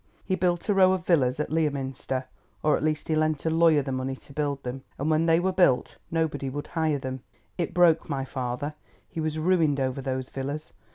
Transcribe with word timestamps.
He 0.25 0.33
built 0.33 0.67
a 0.67 0.73
row 0.73 0.93
of 0.93 1.05
villas 1.05 1.39
at 1.39 1.51
Leominster, 1.51 2.25
or 2.63 2.75
at 2.75 2.81
least 2.83 3.07
he 3.07 3.13
lent 3.13 3.45
a 3.45 3.51
lawyer 3.51 3.83
the 3.83 3.91
money 3.91 4.15
to 4.15 4.33
build 4.33 4.63
them, 4.63 4.81
and 4.97 5.11
when 5.11 5.27
they 5.27 5.39
were 5.39 5.51
built 5.51 5.97
nobody 6.09 6.49
would 6.49 6.65
hire 6.65 6.97
them. 6.97 7.21
It 7.55 7.71
broke 7.75 8.09
my 8.09 8.25
father; 8.25 8.73
he 9.07 9.19
was 9.19 9.37
ruined 9.37 9.79
over 9.79 10.01
those 10.01 10.29
villas. 10.29 10.73